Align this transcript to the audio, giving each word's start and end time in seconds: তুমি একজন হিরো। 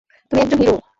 তুমি 0.31 0.39
একজন 0.41 0.59
হিরো। 0.61 0.75